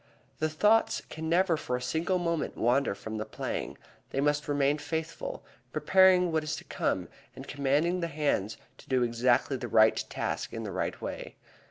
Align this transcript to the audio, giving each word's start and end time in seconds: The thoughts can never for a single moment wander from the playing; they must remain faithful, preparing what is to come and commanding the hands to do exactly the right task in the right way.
The 0.39 0.49
thoughts 0.49 1.03
can 1.11 1.29
never 1.29 1.55
for 1.55 1.75
a 1.75 1.79
single 1.79 2.17
moment 2.17 2.57
wander 2.57 2.95
from 2.95 3.19
the 3.19 3.23
playing; 3.23 3.77
they 4.09 4.19
must 4.19 4.47
remain 4.47 4.79
faithful, 4.79 5.43
preparing 5.71 6.31
what 6.31 6.43
is 6.43 6.55
to 6.55 6.63
come 6.63 7.07
and 7.35 7.47
commanding 7.47 7.99
the 7.99 8.07
hands 8.07 8.57
to 8.79 8.89
do 8.89 9.03
exactly 9.03 9.57
the 9.57 9.67
right 9.67 10.03
task 10.09 10.53
in 10.53 10.63
the 10.63 10.71
right 10.71 10.99
way. 11.03 11.35